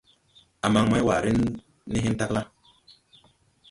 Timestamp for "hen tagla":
2.03-2.41